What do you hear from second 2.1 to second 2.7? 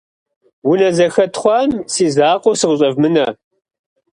закъуэу